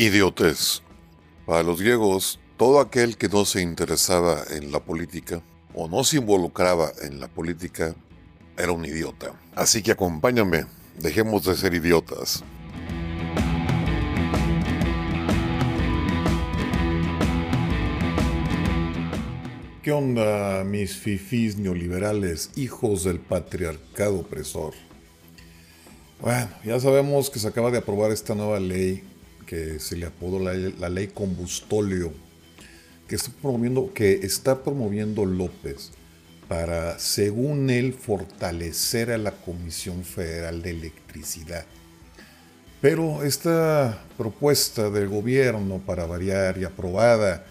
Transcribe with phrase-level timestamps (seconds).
[0.00, 0.80] Idiotez.
[1.44, 5.42] Para los griegos, todo aquel que no se interesaba en la política
[5.74, 7.94] o no se involucraba en la política
[8.56, 9.38] era un idiota.
[9.54, 10.64] Así que acompáñame,
[10.98, 12.42] dejemos de ser idiotas.
[19.82, 24.72] ¿Qué onda, mis fifís neoliberales, hijos del patriarcado opresor?
[26.22, 29.04] Bueno, ya sabemos que se acaba de aprobar esta nueva ley
[29.50, 32.12] que se le apodó la, ley combustolio,
[33.08, 35.90] que está, promoviendo, que está promoviendo López
[36.46, 41.66] para, según él, fortalecer a la Comisión Federal de Electricidad.
[42.80, 47.44] Pero esta propuesta del gobierno para variar y aprobada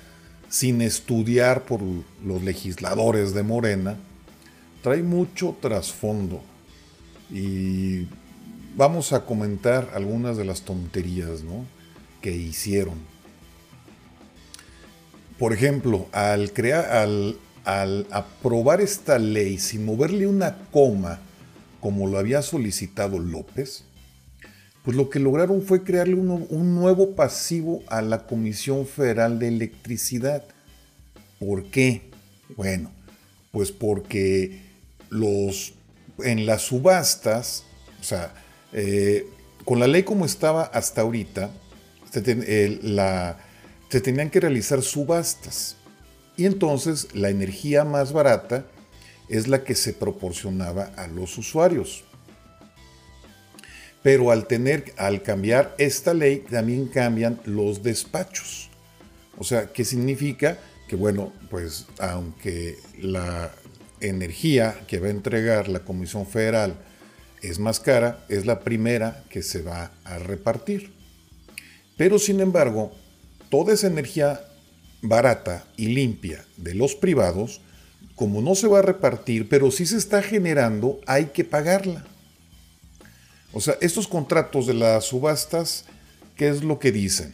[0.48, 1.82] sin estudiar por
[2.24, 3.98] los legisladores de Morena,
[4.82, 6.42] trae mucho trasfondo.
[7.30, 8.08] Y
[8.78, 11.44] vamos a comentar algunas de las tonterías
[12.22, 12.96] que hicieron.
[15.38, 16.86] Por ejemplo, al, crear,
[17.66, 21.22] al, aprobar esta ley sin moverle una coma,
[21.80, 23.86] como lo había solicitado López,
[24.84, 30.44] pues lo que lograron fue crearle un, nuevo pasivo a la Comisión Federal de Electricidad.
[31.40, 32.10] ¿Por qué?
[32.58, 32.92] Bueno,
[33.52, 34.62] pues porque
[35.10, 35.74] los,
[36.24, 37.64] en las subastas,
[38.02, 38.34] o sea,
[38.74, 39.26] eh,
[39.64, 41.50] con la ley como estaba hasta ahorita,
[42.12, 42.22] se,
[43.90, 45.76] se tenían que realizar subastas.
[46.38, 48.66] Y entonces la energía más barata
[49.28, 52.04] es la que se proporcionaba a los usuarios.
[54.02, 58.70] Pero al tener, al cambiar esta ley, también cambian los despachos.
[59.38, 60.58] O sea, ¿qué significa?
[60.88, 63.52] Que bueno, pues aunque la
[64.00, 66.76] energía que va a entregar la Comisión Federal
[67.42, 70.99] es más cara, es la primera que se va a repartir.
[72.00, 72.94] Pero sin embargo,
[73.50, 74.40] toda esa energía
[75.02, 77.60] barata y limpia de los privados,
[78.16, 82.06] como no se va a repartir, pero sí se está generando, hay que pagarla.
[83.52, 85.84] O sea, estos contratos de las subastas,
[86.38, 87.34] ¿qué es lo que dicen?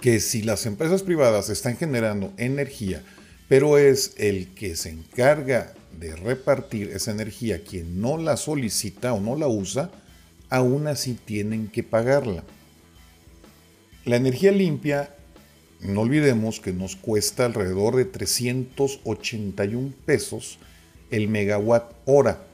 [0.00, 3.04] Que si las empresas privadas están generando energía,
[3.46, 9.20] pero es el que se encarga de repartir esa energía quien no la solicita o
[9.20, 9.92] no la usa,
[10.50, 12.42] aún así tienen que pagarla.
[14.04, 15.14] La energía limpia,
[15.80, 20.58] no olvidemos que nos cuesta alrededor de 381 pesos
[21.10, 22.52] el megawatt hora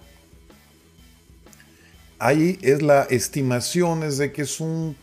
[2.19, 4.97] ahí es la estimación, es de que es un,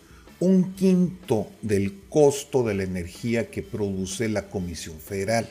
[0.77, 5.49] quinto del costo de la energía que produce la Comisión Federal.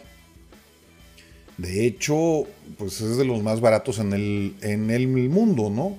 [1.56, 2.44] De hecho,
[2.78, 5.98] pues es de los más baratos en el, en el mundo, ¿no?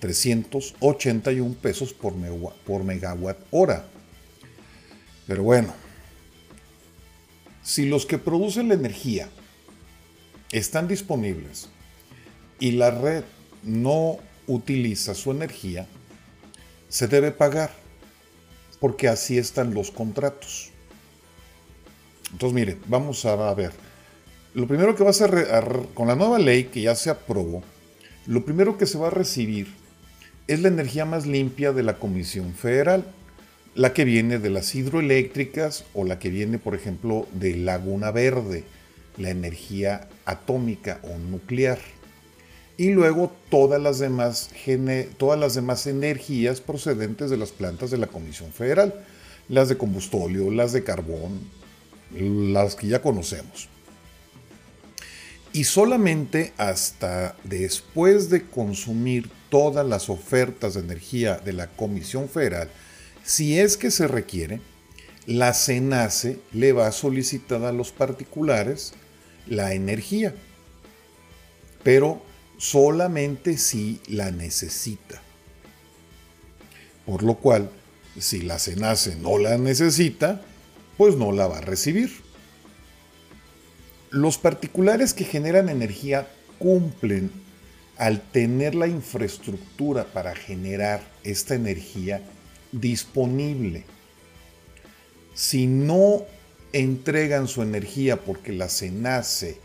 [0.00, 2.14] 381 pesos por,
[2.66, 3.86] por megawatt hora.
[5.26, 5.72] Pero bueno,
[7.62, 9.28] si los que producen la energía
[10.52, 11.68] están disponibles
[12.60, 13.24] y la red
[13.62, 15.86] no utiliza su energía,
[16.88, 17.70] se debe pagar,
[18.78, 20.70] porque así están los contratos.
[22.30, 23.72] Entonces, mire, vamos a ver.
[24.52, 25.48] Lo primero que va a ser,
[25.94, 27.62] con la nueva ley que ya se aprobó,
[28.26, 29.74] lo primero que se va a recibir
[30.46, 33.04] es la energía más limpia de la Comisión Federal,
[33.74, 38.64] la que viene de las hidroeléctricas o la que viene, por ejemplo, de Laguna Verde,
[39.16, 41.78] la energía atómica o nuclear
[42.76, 44.50] y luego todas las demás,
[45.16, 48.94] todas las demás energías procedentes de las plantas de la Comisión Federal,
[49.48, 51.40] las de combustóleo, las de carbón,
[52.10, 53.68] las que ya conocemos.
[55.52, 62.68] Y solamente hasta después de consumir todas las ofertas de energía de la Comisión Federal,
[63.24, 64.60] si es que se requiere,
[65.26, 68.92] la CENACE le va a solicitar a los particulares
[69.46, 70.34] la energía.
[71.82, 72.22] Pero
[72.58, 75.22] solamente si la necesita.
[77.06, 77.70] Por lo cual,
[78.18, 80.42] si la CENACE no la necesita,
[80.98, 82.10] pues no la va a recibir.
[84.10, 86.28] Los particulares que generan energía
[86.58, 87.30] cumplen
[87.96, 92.22] al tener la infraestructura para generar esta energía
[92.80, 93.84] disponible.
[95.34, 96.24] Si no
[96.72, 99.58] entregan su energía porque la CENACE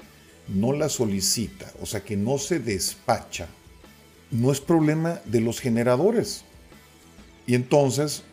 [0.48, 3.48] no la solicita, o sea que no se despacha,
[4.32, 6.44] no es problema de los generadores.
[7.48, 8.24] Y entonces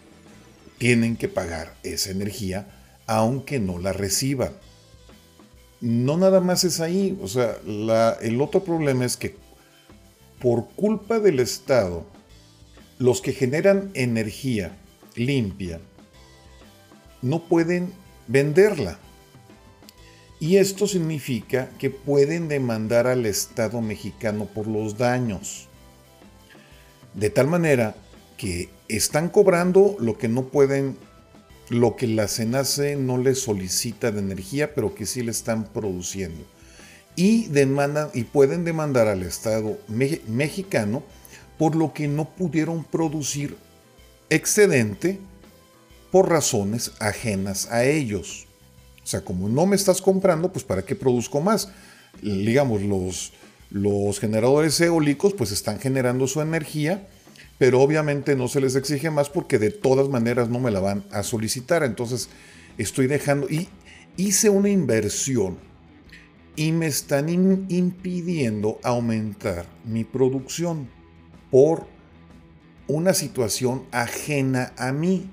[0.78, 2.72] tienen que pagar esa energía
[3.06, 4.52] aunque no la reciban.
[5.80, 7.58] No nada más es ahí, o sea,
[8.20, 9.36] el otro problema es que
[10.40, 12.06] por culpa del Estado,
[12.98, 14.76] los que generan energía
[15.14, 15.80] limpia
[17.22, 17.92] no pueden
[18.28, 18.98] venderla.
[20.38, 25.68] Y esto significa que pueden demandar al Estado mexicano por los daños.
[27.14, 27.96] De tal manera
[28.36, 30.98] que están cobrando lo que no pueden,
[31.70, 36.44] lo que la CENACE no les solicita de energía, pero que sí le están produciendo.
[37.16, 41.02] Y, demandan, y pueden demandar al Estado mexicano
[41.58, 43.56] por lo que no pudieron producir
[44.30, 45.18] excedente
[46.10, 48.46] por razones ajenas a ellos.
[49.02, 51.68] O sea, como no me estás comprando, pues ¿para qué produzco más?
[52.22, 53.32] Digamos, los,
[53.70, 57.06] los generadores eólicos pues están generando su energía,
[57.58, 61.04] pero obviamente no se les exige más porque de todas maneras no me la van
[61.10, 61.82] a solicitar.
[61.84, 62.28] Entonces
[62.78, 63.68] estoy dejando y
[64.16, 65.58] hice una inversión
[66.56, 70.88] y me están impidiendo aumentar mi producción
[71.56, 71.86] por
[72.86, 75.30] una situación ajena a mí.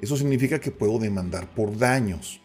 [0.00, 2.40] Eso significa que puedo demandar por daños.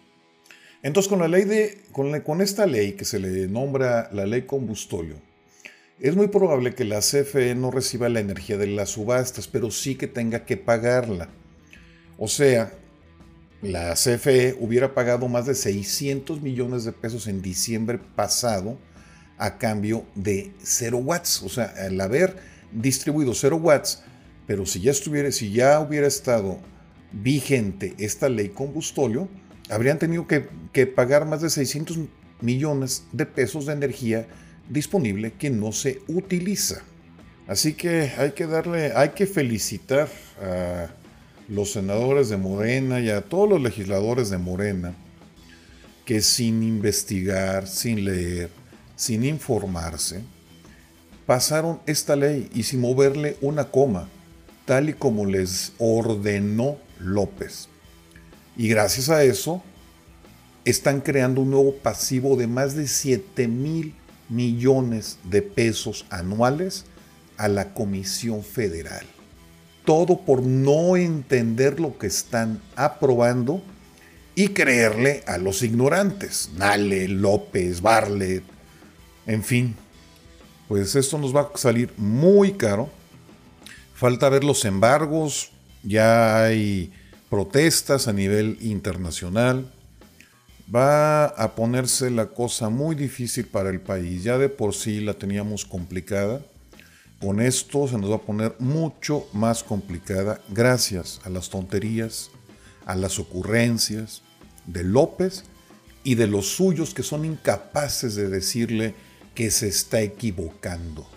[0.82, 5.16] Entonces, con la ley de, con, esta ley que se le nombra la ley combustolio,
[6.02, 9.96] es muy probable que la CFE no reciba la energía de las subastas, pero sí
[9.96, 11.30] que tenga que pagarla.
[12.18, 12.74] O sea,
[13.62, 18.78] la CFE hubiera pagado más de 600 millones de pesos en diciembre pasado
[19.38, 21.42] a cambio de 0 watts.
[21.44, 24.04] O sea, al haber distribuido 0 watts,
[24.48, 26.60] pero si ya estuviera, si ya hubiera estado
[27.12, 29.30] vigente esta ley combustolio,
[29.70, 31.98] habrían tenido que, que pagar más de 600
[32.42, 34.28] millones de pesos de energía
[34.70, 36.84] disponible que no se utiliza.
[37.48, 40.10] Así que hay que darle, hay que felicitar
[40.42, 40.88] a
[41.50, 44.96] los senadores de Morena y a todos los legisladores de Morena
[46.06, 48.50] que sin investigar, sin leer,
[48.96, 50.22] sin informarse,
[51.26, 54.10] pasaron esta ley y sin moverle una coma,
[54.66, 57.70] tal y como les ordenó López.
[58.56, 59.64] Y gracias a eso,
[60.66, 63.96] están creando un nuevo pasivo de más de 7 mil
[64.30, 66.86] millones de pesos anuales
[67.38, 69.06] a la Comisión Federal.
[69.86, 73.62] Todo por no entender lo que están aprobando
[74.36, 76.52] y creerle a los ignorantes.
[76.56, 78.44] Nale, López, Barlet,
[79.28, 79.76] en fin.
[80.68, 82.90] Pues esto nos va a salir muy caro.
[83.94, 85.52] Falta ver los embargos,
[85.84, 86.92] ya hay
[87.30, 89.72] protestas a nivel internacional.
[90.74, 94.24] Va a ponerse la cosa muy difícil para el país.
[94.24, 96.42] Ya de por sí la teníamos complicada.
[97.20, 102.32] Con esto se nos va a poner mucho más complicada gracias a las tonterías,
[102.86, 104.22] a las ocurrencias
[104.66, 105.46] de López
[106.04, 108.94] y de los suyos que son incapaces de decirle
[109.36, 111.08] que se está equivocando.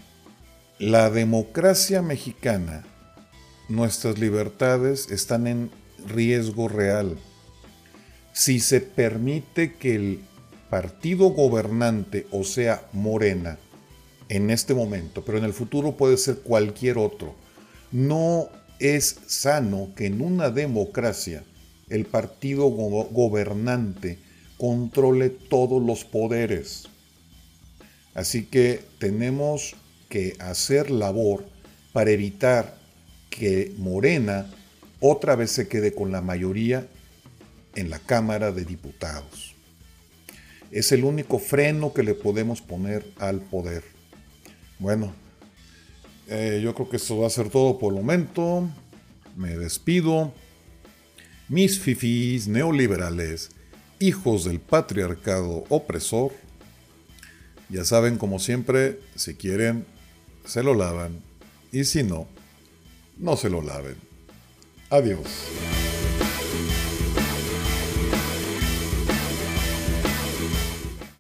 [0.78, 2.84] La democracia mexicana,
[3.68, 5.70] nuestras libertades están en
[6.06, 7.18] riesgo real.
[8.32, 10.20] Si se permite que el
[10.70, 13.58] partido gobernante, o sea, Morena,
[14.28, 17.34] en este momento, pero en el futuro puede ser cualquier otro,
[17.92, 18.48] no
[18.78, 21.44] es sano que en una democracia
[21.88, 24.18] el partido gobernante
[24.58, 26.88] controle todos los poderes.
[28.16, 29.76] Así que tenemos
[30.08, 31.44] que hacer labor
[31.92, 32.78] para evitar
[33.28, 34.50] que Morena
[35.00, 36.88] otra vez se quede con la mayoría
[37.74, 39.54] en la Cámara de Diputados.
[40.70, 43.84] Es el único freno que le podemos poner al poder.
[44.78, 45.12] Bueno,
[46.28, 48.66] eh, yo creo que esto va a ser todo por el momento.
[49.36, 50.32] Me despido.
[51.50, 53.50] Mis fifís neoliberales,
[54.00, 56.32] hijos del patriarcado opresor,
[57.68, 59.86] ya saben, como siempre, si quieren,
[60.44, 61.20] se lo lavan
[61.72, 62.26] y si no,
[63.18, 63.96] no se lo laven.
[64.90, 65.75] Adiós.